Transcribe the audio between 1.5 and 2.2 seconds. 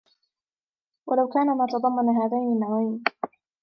مَا تَضَمَّنَ